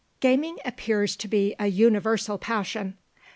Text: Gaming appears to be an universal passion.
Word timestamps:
Gaming 0.19 0.57
appears 0.65 1.15
to 1.17 1.27
be 1.27 1.53
an 1.59 1.71
universal 1.71 2.39
passion. 2.39 2.97